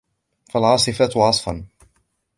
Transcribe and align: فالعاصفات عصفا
فالعاصفات 0.51 1.17
عصفا 1.17 1.65